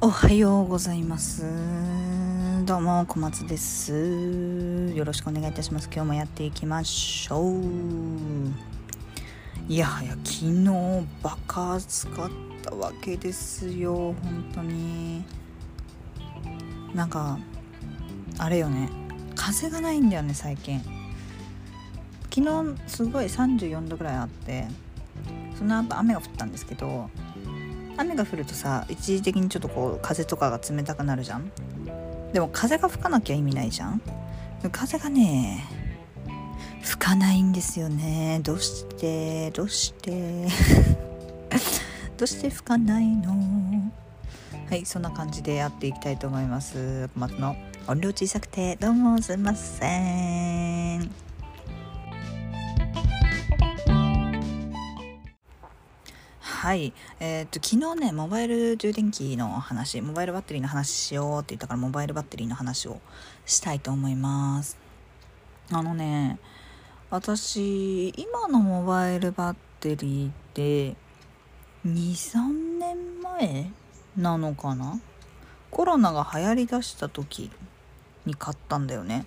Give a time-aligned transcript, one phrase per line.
[0.00, 1.42] おはようございます。
[2.64, 4.92] どうも小松です。
[4.94, 5.90] よろしくお願いいたします。
[5.92, 7.62] 今日もやっていきましょう。
[9.68, 10.68] いやはや昨日
[11.20, 12.30] バカ暑かっ
[12.62, 14.14] たわけですよ。
[14.22, 15.24] 本当に。
[16.94, 17.36] なんか
[18.38, 18.88] あれよね。
[19.34, 20.80] 風がないんだよね最近。
[22.32, 24.68] 昨日すごい34度ぐらいあって
[25.58, 27.10] その後雨が降ったんですけど
[27.98, 31.50] 雨が降るとさ一時的にちょっとこう風とかが冷たくなるじゃん。
[32.32, 34.00] でも風が吹かなきゃ意味ないじゃん。
[34.72, 35.64] 風がね
[36.82, 38.40] 吹かないんですよね。
[38.42, 39.50] どうして？
[39.50, 40.48] どうして？
[42.16, 43.92] どうして吹かないの？
[44.68, 47.08] はいそんな感じでやっていきたいと思います。
[47.14, 47.56] 小松の
[47.86, 51.27] 音量小さくてどうもすいません。
[56.68, 63.00] はい、えー、っと昨日ねモバイル充電器の話モバイルバッテリーの話しようって言ったからモバイルバッテリーの話を
[63.46, 64.76] したいと思います。
[65.72, 66.38] あのね
[67.08, 70.94] 私今のモバイルバッテリーって
[71.86, 73.70] 23年前
[74.14, 75.00] なのかな？
[75.70, 77.50] コロナが流行りだした時
[78.26, 79.24] に買ったんだよね。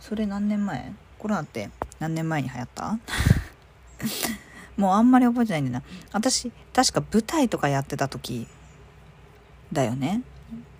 [0.00, 0.92] それ何年前？
[1.20, 2.98] コロナって何年前に流行った？
[4.76, 5.82] もうあんまり覚えてないんだよな。
[6.12, 8.46] 私、確か舞台とかやってた時
[9.72, 10.22] だよね。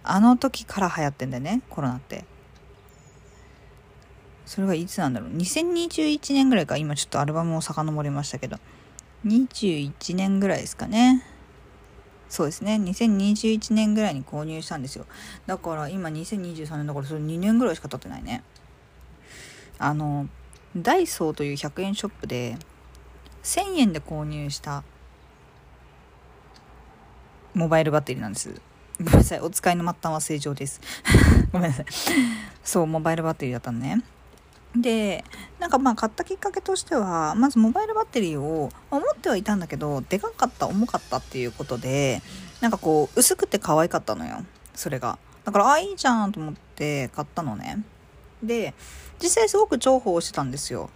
[0.04, 2.24] あの時から流行ってんだよね、コロナって。
[4.46, 5.30] それはいつなんだろう。
[5.30, 6.76] 2021年ぐらいか。
[6.76, 8.58] 今ちょっとアルバムを遡りましたけど。
[9.26, 11.24] 21年ぐらいですかね。
[12.28, 12.74] そうですね。
[12.74, 15.06] 2021年ぐらいに購入したんですよ。
[15.46, 18.42] だから今2023年だからそれ2年ぐらいしか経ってないね。
[19.78, 20.28] あの、
[20.76, 22.56] ダイソーという100円ショップで
[23.42, 24.84] 1000円で購入した
[27.54, 28.60] モバイルバッテリーなんです。
[28.98, 29.40] ごめんなさい。
[29.40, 30.80] お使いの末端は正常です。
[31.52, 31.86] ごめんなさい。
[32.64, 34.02] そう、モバイルバッテリーだったのね。
[34.74, 35.24] で、
[35.58, 42.22] なんかまあ買ったきっかけとしては、まずモバイルバッテリーを持ってはいたんだけど、でかかった、重かったっていうことで、
[42.60, 44.44] なんかこう、薄くて可愛かったのよ。
[44.74, 45.18] それが。
[45.44, 47.84] だから、あ、いいじゃんと思って買ったのね。
[48.42, 48.72] で、
[49.22, 50.88] 実際すごく重宝してたんですよ。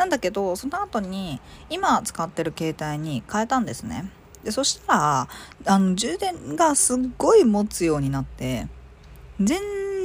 [0.00, 4.10] なんだけど、その後に、今使ってる携帯に変えたんですね。
[4.42, 5.28] で、そしたら、
[5.66, 8.66] あの、充電がすっごい持つようになって、
[9.38, 9.60] 全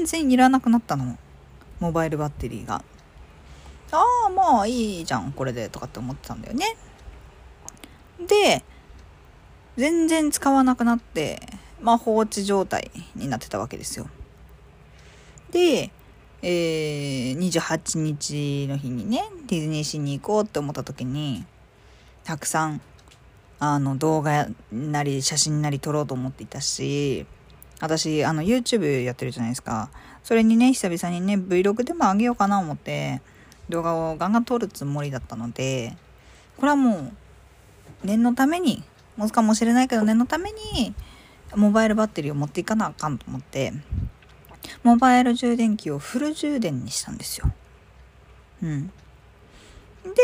[0.05, 1.17] 然いらなくなったの。
[1.79, 2.83] モバイルバッテリーが。
[3.93, 6.75] ああ、まあいいじゃん、これで、とかって思ってたんだよね。
[8.27, 8.65] で、
[9.77, 11.39] 全然使わなくなって、
[11.79, 14.09] まあ放置状態になってたわけですよ。
[15.51, 15.89] で、
[16.47, 21.43] えー、28日の日にね、ディズニーシーに行こうって思った時に、
[22.23, 22.81] たくさん、
[23.57, 27.25] あの、動画なり写真なり撮ろうと思っていたし、
[27.79, 29.89] 私、あの、YouTube やってるじゃないですか。
[30.23, 33.23] それにね、久々にね、Vlog でもあげようかな思って、
[33.69, 35.97] 動画をガンガン撮るつもりだったので、
[36.57, 37.11] これはも
[38.03, 38.83] う、念のために、
[39.17, 40.93] 持つかもしれないけど、念のために、
[41.55, 43.73] モバイルバッテリーを持っていかなあかんと思って、
[44.83, 47.51] モバイル充電器をフル充電にしたんですよ。
[48.63, 48.87] うん。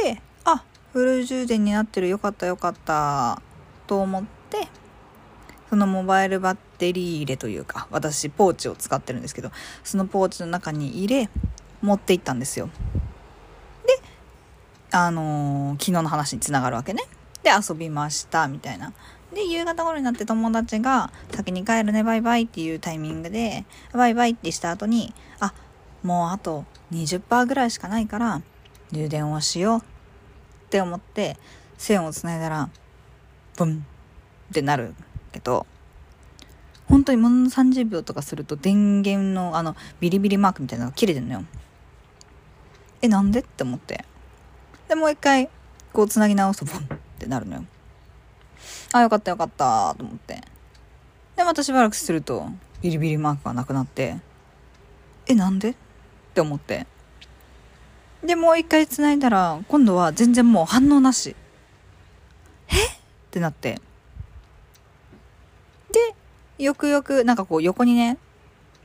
[0.03, 0.63] で、あ、
[0.93, 3.41] フル充電になってるよかったよかった
[3.87, 4.67] と思って、
[5.69, 9.51] そのモバイルバッテリー入れというか、私ポーチを使ってるんですけど、
[9.83, 11.29] そのポーチの中に入れ、
[11.81, 12.69] 持って行ったんですよ。
[13.85, 14.01] で、
[14.91, 17.03] あのー、昨日の話につながるわけね。
[17.43, 18.93] で、遊びました、みたいな。
[19.33, 25.53] で、夕方頃になって友達が、先に帰るね、バイバイっていうタイミングで、バイバイってした後に、あ、
[26.03, 28.41] もうあと20%ぐらいしかないから、
[28.91, 29.83] 充電をしようっ
[30.69, 31.37] て思って、
[31.77, 32.69] 線を繋いだら、
[33.57, 33.85] ブン
[34.49, 34.93] ってなる
[35.31, 35.65] けど、
[36.87, 41.45] 本当にもの30秒とかすると電源のあのビリビリマークみたいなのが切れてんのよ。
[43.01, 43.39] え、なんで？
[43.39, 44.03] って思って。
[44.89, 45.49] で、もう一回、
[45.93, 47.65] こう繋ぎ直すとボンってなるのよ。
[48.93, 50.41] あ、よかったよかったと思って。
[51.35, 52.47] で、またしばらくすると、
[52.81, 54.17] ビリビリマークがなくなって、
[55.27, 55.69] え、なんで？
[55.69, 55.75] っ
[56.33, 56.87] て思って。
[58.23, 61.35] で、もう一回繋いだら、今度は全然もう反応なし。
[62.69, 62.73] え？
[62.73, 62.89] っ
[63.31, 63.79] てなって。
[66.57, 68.17] で、よくよく、なんかこう横にね、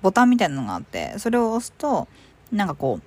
[0.02, 2.06] ボタンみたいなのがあって、それを押すと、
[2.52, 3.00] なんかこ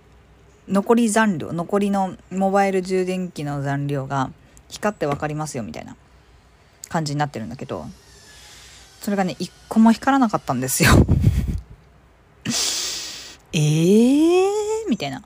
[0.67, 4.31] う、残り残量、残りのモバイル充電器の残量が
[4.67, 5.95] 光ってわかりますよみたいな
[6.89, 7.85] 感じになってるんだけど、
[9.01, 10.91] それがね、一個も光らなかったんですよ
[13.53, 14.49] えー？
[14.89, 15.19] みたいな。
[15.19, 15.21] い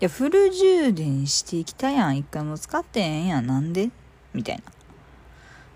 [0.00, 2.18] や、フル充電してきたやん。
[2.18, 3.46] 一回も使ってへんやん。
[3.46, 3.90] なんで？
[4.32, 4.62] みたいな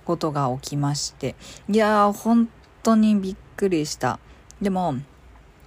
[0.05, 1.35] ことが起きまして。
[1.69, 2.49] いやー、本
[2.83, 4.19] 当にびっくりした
[4.61, 4.95] でも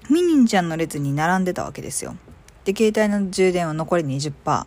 [0.10, 2.16] ミニンちゃんの列に並んでたわけですよ
[2.66, 4.66] で携帯の充電は残り20%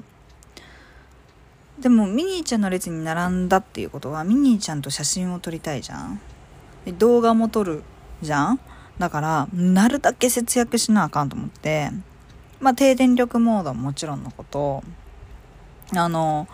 [1.80, 6.20] でもミニーちゃんの列に並んだっていうことはミニーちゃんと写真を撮りたいじゃん。
[6.98, 7.82] 動画も撮る
[8.22, 8.60] じゃん？
[8.98, 11.90] だからなるだけ節約しなあかんと思って。
[12.60, 14.82] まあ低電力モードはもちろんのこと。
[15.94, 16.48] あの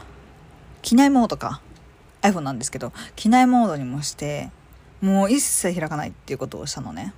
[0.83, 1.61] 機内モードか。
[2.23, 4.51] iPhone なんですけど機内モードにもして
[5.01, 7.15] もう一切開かないっていうことをしたのね。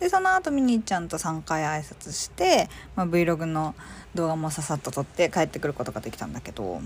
[0.00, 3.74] でその後ミニーちゃんと3回挨拶して、まあ、Vlog の
[4.14, 6.80] 動画もささっと撮って帰ってくることができたんだけど。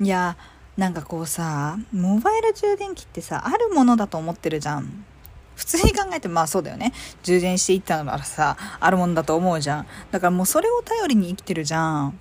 [0.00, 0.38] いや
[0.78, 5.04] なんかこうさモバイル充電器ってさあるものだと思ってるじゃん。
[5.54, 6.94] 普通に考えてまあそうだよね。
[7.22, 9.86] 充電していったのならさあるもんだと思うじゃん。
[10.10, 12.18] だからもうそれを頼りに生きてるじゃん。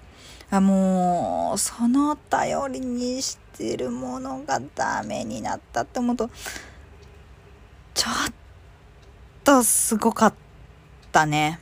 [0.51, 6.29] あもうその頼りにしてるものがダメになったって思うと
[7.93, 8.33] ちょっ
[9.49, 10.33] とすごかっ
[11.11, 11.59] たね。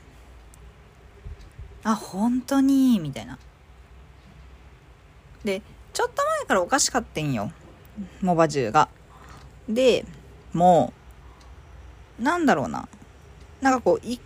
[1.85, 3.39] あ本当にみたいな。
[5.45, 5.61] で
[5.93, 7.49] ちょっと前からおかしかってんよ。
[8.21, 8.89] モバジュが。
[9.69, 10.03] で
[10.51, 10.91] も
[12.19, 12.89] うなんだろうな。
[13.61, 14.19] なんかこう一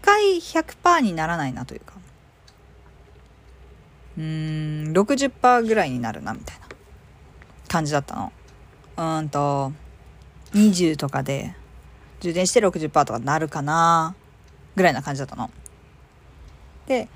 [0.00, 1.94] 回100%にならないなというか。
[4.16, 6.68] うーん60%ぐらいになるなみたいな
[7.66, 8.32] 感じだったの。
[8.96, 9.72] うーんと
[10.52, 11.56] 20とかで
[12.24, 14.14] 充電して60%とかなるかな
[14.76, 15.50] ぐらいな感じだったの。
[16.86, 17.08] で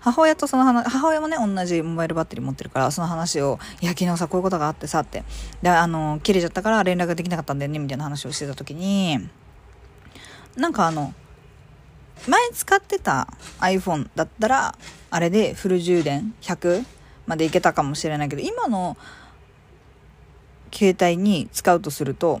[0.00, 5.24] 母親とその話母親もね同じモバイルバッテリー持ってるからその話を「いや昨日さこういうことがあってさ」って。
[5.62, 9.28] であの切れちゃったから連絡ができなかったんだよねみたいな話をしてた時に
[10.56, 11.14] なんかあの
[12.28, 13.28] 前使ってた
[13.60, 14.74] iPhone だったら
[15.10, 16.84] あれでフル充電100
[17.26, 18.96] までいけたかもしれないけど今の
[20.72, 22.40] 携帯に使うとすると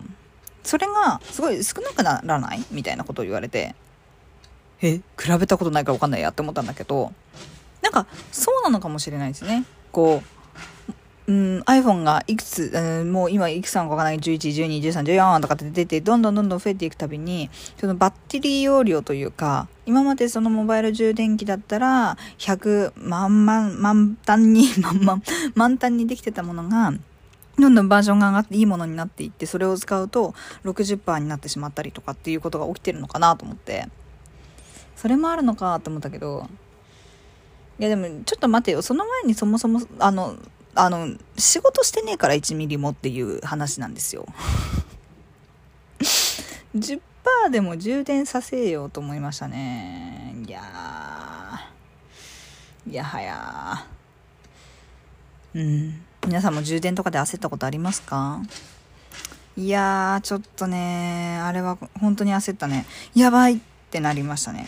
[0.62, 3.74] それがすごい少なくならないみたいなことを言われて
[4.82, 7.12] え比べたことないから分かんないやって思ったんだけど
[7.82, 9.64] なんかそうなのかもしれないですね。
[9.90, 10.22] こ
[11.26, 14.18] う、うん、iPhone がいくつ、うん、もう今いくつなのか分かんない。
[14.18, 25.22] 11121314とかって出てどんどんどんどん増えていくたびにそのバッテリー容量というか今までそのモバイル充電器だったら100万万満タンに満満
[25.54, 26.92] 満タンにできてたものが
[27.60, 30.34] どんどんバージョンが上がっていいものになっていってそれを使うと
[30.64, 33.88] 60%になってしまったりとかっていうことが起きてるのかなと思って。
[34.96, 36.46] それもあるのかと思ったけど。
[37.78, 38.82] いやでもちょっと待てよ。
[38.82, 40.36] その前にそもそもあの
[40.74, 44.26] あの仕事してねえから1ミリもっていう話なんですよ。
[46.76, 47.00] 10%
[47.50, 50.34] でも充電させようと思いましたね。
[50.46, 50.60] いや
[52.86, 53.86] いやはや
[55.54, 56.09] うん。
[56.26, 58.40] 皆さんも充電とかで焦ったことありますか？
[59.56, 62.86] いやー、ちょっとね、あれは本当に焦ったね。
[63.14, 63.58] やばいっ
[63.90, 64.66] てなりましたね。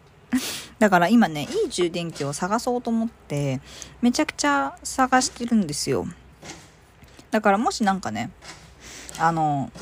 [0.78, 3.60] だから今ね、いい充電器を探そうと思って、
[4.02, 6.06] めちゃくちゃ探してるんですよ。
[7.30, 8.30] だからもしなんかね、
[9.18, 9.72] あの、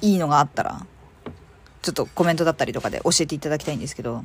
[0.00, 0.86] いいのがあったら、
[1.82, 4.24] ちょっとコメントだったりとかで教えていただきたいんですけど、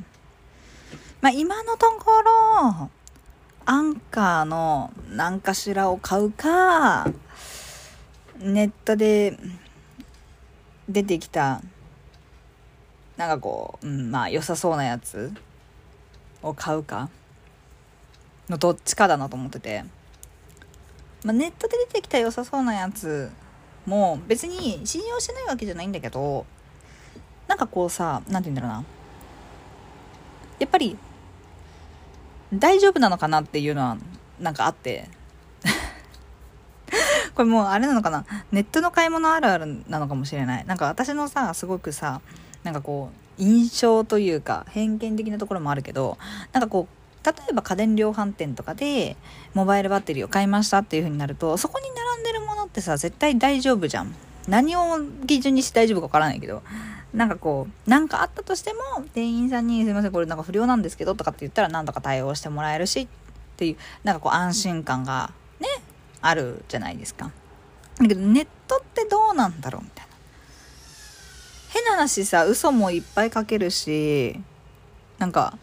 [1.20, 2.90] まあ今のところ、
[3.70, 7.04] アンカーの何かしらを買うか、
[8.40, 9.38] ネットで
[10.88, 11.62] 出てきた、
[13.16, 15.32] なんかこう、うん、まあ良さそうなやつ
[16.42, 17.10] を買うか
[18.48, 19.84] のどっちかだなと思ってて、
[21.22, 23.30] まあ、ネットで出てきた良さそうなやつ
[23.86, 26.44] も別に信用してないわけじゃないんだけど
[27.46, 28.84] なんかこうさ何て言うんだろうな。
[30.58, 30.96] やっぱり
[32.52, 33.96] 大丈夫なのかなっていうのは
[34.38, 35.08] なんかあって。
[37.34, 38.24] これもうあれなのかな？
[38.50, 40.66] ネットの買い物あるあるなのかもしれない。
[40.66, 42.20] なんか私のさすごくさ
[42.64, 46.18] なんかこう印象というか偏見的なところもあるけど
[46.52, 49.16] なんかこう例えば家電量販店とかで
[49.54, 54.14] モバイルバッテリーを買いましたっていう風になるとそこに並んでるものってさ絶対大丈夫じゃん。
[54.48, 56.62] 何を基準にして大丈夫かわからないけど
[57.14, 63.08] なんかこう、なんかあったとしても、店員さんに、すいません、これなんか不良なんですけど、とかって言ったら、何とか対応してもらえるし、っ
[63.56, 65.68] ていう、なんかこう、安心感が、ね、
[66.20, 67.32] あるじゃないですか。
[67.98, 70.10] だけど、ネットってどうなんだろうみたいな。
[71.70, 74.40] 変な話さ、嘘もいっぱいかけるし、
[75.18, 75.58] なんか、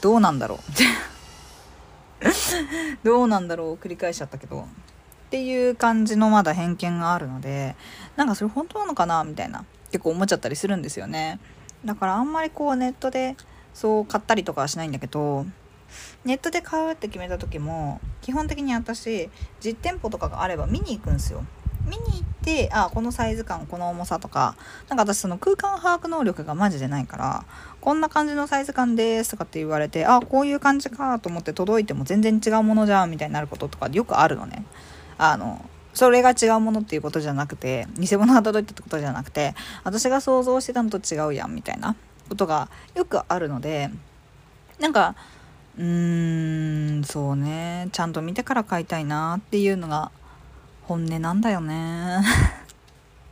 [0.00, 0.58] どうなんだろう
[3.04, 4.62] どうなんだろう繰り返しちゃったけど。
[4.62, 4.66] っ
[5.30, 7.74] ていう感じのまだ偏見があるので、
[8.16, 9.64] なんかそれ本当なのかなみたいな。
[9.94, 11.38] 結構思っちゃったりするんですよね。
[11.84, 13.36] だからあんまりこうネットで
[13.72, 15.46] そう買ったりとかはしないんだけど
[16.24, 21.44] ネットで買うって決めた時も基本的に私実店舗とかがあれば見に行くんですよ。
[21.84, 24.56] 見に行ってあこのサイズ感この重さとか
[24.88, 27.44] なんか私その空間把握能力がマジでないから
[27.80, 34.64] こんな感じのサイズ感ですとかって言われてあこういう感じかと思って届いても全然違うものじゃんみたいになることとかよくあるのね。
[35.18, 41.96] あのそれが違うものっていうことじゃなくて偽物が届いたってことじゃなくて私が想像してたのと違うやんみたいな
[42.28, 43.90] ことがよくあるので
[44.80, 45.14] なんか
[45.78, 50.10] うーんそうねちゃんと見てから買いたいなっていうのが
[50.82, 52.18] 本音なんだよね。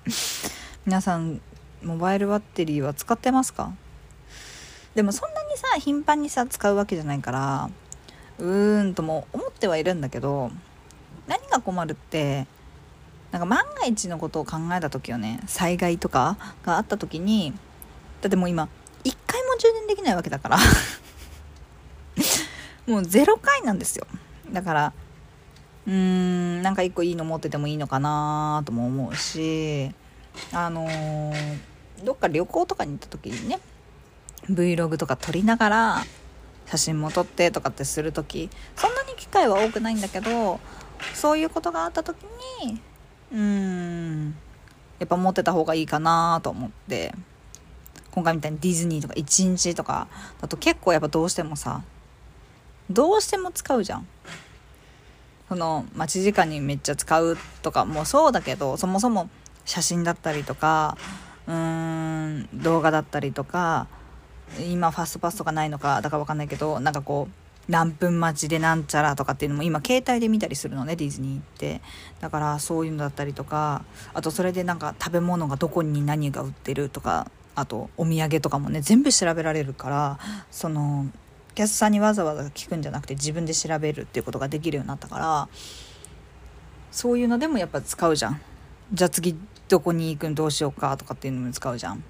[0.87, 1.40] 皆さん
[1.83, 3.73] モバイルバッテリーは使ってますか？
[4.95, 7.71] でもそんなにさ頻繁にさ使うわけじゃないから
[8.38, 10.50] うーんとも思ってはいるんだけど
[11.26, 12.47] 何が困るって
[13.31, 17.52] なんか万が一のことを考えた時よね災害とかがあった時に
[18.21, 18.69] だってもう今
[19.05, 20.59] 1回も充電できないわけだから。
[22.87, 24.07] もう0回なんですよ。
[24.50, 24.93] だから
[25.87, 29.91] うーんなんか1個いいの持っててもいいのかなとも思うし
[30.52, 31.61] あのー、
[32.05, 33.59] どっか旅行とかに行った時にね
[34.49, 36.05] Vlog とか撮りながら
[36.67, 40.61] 写真も撮ってとかってする時そんなに機会は多くないんだけど
[41.14, 42.16] そういうことがあった時
[42.64, 42.80] に
[43.32, 44.35] うーん
[44.99, 47.14] やっぱ持ってた方がいいかなと思って
[48.11, 50.09] 今回みたいにディズニーとか1日とか
[50.40, 51.82] だと結構やっぱどうしてもさ
[52.90, 54.06] どうしても使うじゃん。
[55.49, 59.28] その待ち時間にめっちゃ使うとかもそうだけどそもそも
[59.66, 60.97] 写真だったりとか
[61.47, 63.87] うーん動画だったりとか
[64.71, 67.32] 今ファストパスとかないのかだから分かんないけどなんかこう
[67.69, 71.81] 何分待ちでなんちゃらとかっていうのも今携帯で見たりするのねディズニーって。
[72.21, 80.19] だからそういうのだったりとかあとそれでなんか食べ物がどこに何が売ってるとかあとお土産とかもね全部調べられるから
[80.50, 81.07] その
[81.54, 85.49] キャストさんにわざわざ聞くんじゃなくて自分で調べるっていうことができるようになったから
[86.90, 88.40] そういうのでもやっぱ使うじゃん。
[88.92, 89.37] じゃあ次
[89.69, 92.04] どこに行くんどうしようかとかっていうのも使うじゃん。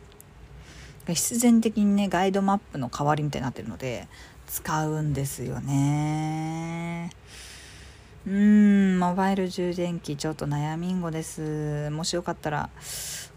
[1.06, 4.06] 必然的にねガイドマップの代わりみたいになってるので
[4.52, 7.11] 使うんですよね
[8.26, 12.68] うんモバイル充電器ちょっと悩みんごですもしよかったら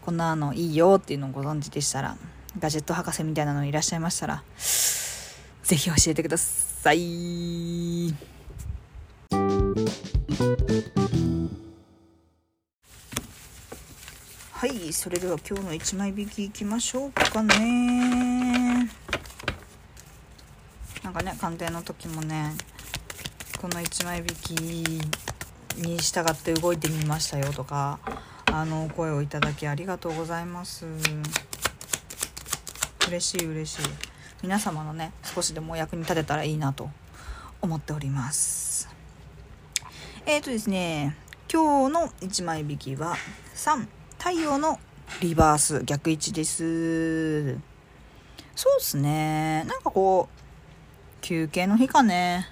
[0.02, 2.18] こんなのいいよっていうのをご存知でしたら
[2.60, 4.44] ガジェット博士みたいなのいらっしゃいましたら
[5.64, 8.14] ぜひ教えてください。
[14.52, 18.65] はい、それでは今日の1枚引きいきましょうかね。
[21.16, 22.54] かね、鑑定の時もね、
[23.62, 24.52] この1枚引き
[25.78, 28.00] に従って動いてみましたよとか、
[28.46, 30.86] あの、声をいただきありがとうございます。
[33.08, 34.16] 嬉しい嬉しい。
[34.46, 36.92] 皆様のね少しでも役に立てたらいいなと
[37.64, 38.88] 思っております
[40.28, 41.18] えっ、ー、とですね
[41.52, 43.16] 今日の1枚引きは
[43.56, 43.88] 3
[44.20, 44.80] 太陽の
[45.20, 47.54] リバース逆位置です
[48.56, 50.35] そうっすねなんかこう
[51.26, 52.48] 休憩の日かね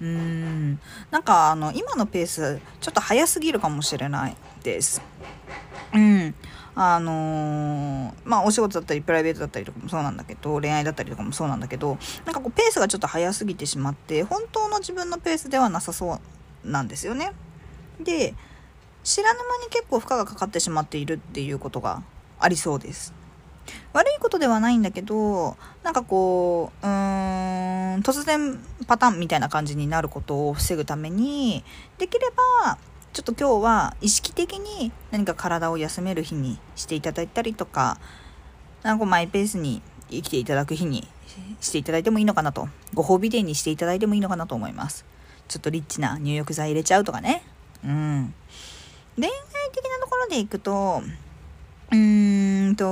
[0.00, 5.02] うんなんかあの今のペースちょっと早すぎるかもしれないです
[5.94, 6.34] うん
[6.74, 16.20] あのー、まあお仕事だったりプライベートだったりとかもそうなんだけど恋愛だったりとかもそうなんだけどなんかこうペースがちょっと早すぎてしまって本当の自分のペースではなさそ
[16.64, 17.32] うなんですよね。
[18.00, 18.34] で
[19.04, 22.02] 知らぬ間に結構負荷がかかってしまっているっていうことが
[22.38, 23.17] ありそうです。
[23.92, 31.64] 悪いことではないんだけどなんかこううーん突然パターンみたいな感じになることを防ぐために
[31.98, 32.78] できれば
[33.12, 37.98] ちょっと今日は意識的に何か体を休める日にしていただいたりとか、
[38.84, 41.08] なんかマイペースに生きていただく日に
[41.60, 42.68] していただいてもいいのかなと。
[42.94, 45.04] ご褒美デーにしていただいてもいいのかなと思います。
[45.48, 47.42] ちょっとリッチな入浴剤入れちゃうとかね。
[47.82, 48.34] うん。
[49.16, 49.32] 恋愛
[49.72, 51.02] 的なところでいくと、
[51.90, 52.84] うーんと、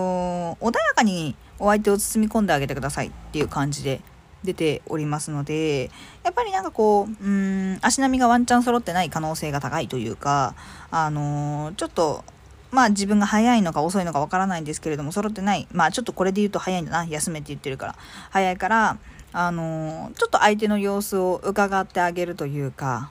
[0.61, 4.01] 穏やかにお相手を包み込んであげてくださいっていう感じで
[4.45, 5.91] 出ておりますので
[6.23, 10.55] やっぱりなんかこううん足並みがワンチャン揃ってない可能性が高いというか
[10.91, 12.25] あのー、ちょっと
[12.71, 17.97] まあ自分が早いのか遅いのかわからないんですけれども揃ってないまあちょっとこれで言うと早いんだな休めって言ってるから
[18.31, 18.99] 早いから
[19.33, 23.11] あのー、ちょっと相手の様子を伺ってあげるというか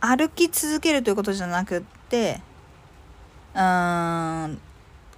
[0.00, 2.40] 歩き続けるということじゃなくって
[3.54, 4.60] うん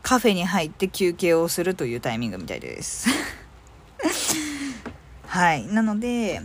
[0.02, 3.08] カフェに入って休憩をするというタイミングみたいです
[5.26, 5.66] はい。
[5.66, 6.40] なので、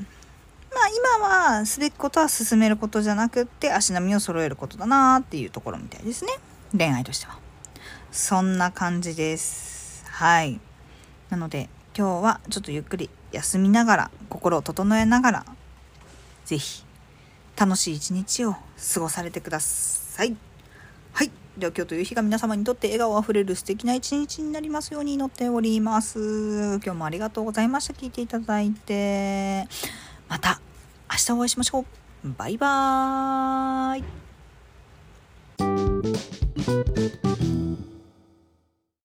[0.73, 6.31] まあ今はすべきことは進めることじゃなくって足並みを揃えることだなっていうところみたいですね。
[6.77, 7.37] 恋愛としては。
[8.11, 10.03] そんな感じです。
[10.07, 10.59] はい。
[11.29, 15.45] なので今日はちょっとゆっくり休みながら心を整えながら
[16.45, 16.83] 是非
[17.55, 18.55] 楽しい一日を
[18.93, 20.35] 過ごされてください。
[21.13, 26.79] はいでは今日という日が皆様にとって笑顔あふれる素敵な一日になりますように祈っております。
[26.83, 27.93] 今日もありがとうございました。
[27.93, 29.67] 聞いていただいて。
[30.29, 30.61] また
[31.11, 31.85] 明日お会いしましょう。
[32.37, 33.99] バイバー
[37.77, 37.90] イ。